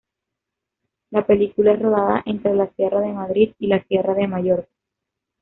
La 1.11 1.27
película 1.27 1.73
es 1.73 1.79
rodada 1.79 2.23
entre 2.25 2.55
la 2.55 2.67
Sierra 2.73 3.01
de 3.01 3.13
Madrid 3.13 3.53
y 3.59 3.67
la 3.67 3.83
Sierra 3.83 4.15
de 4.15 4.27
Mallorca. 4.27 4.71